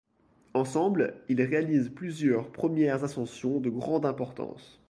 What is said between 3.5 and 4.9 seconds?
de grande importance.